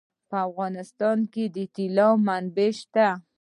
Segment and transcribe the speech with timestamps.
[0.29, 3.07] په افغانستان کې د طلا منابع شته.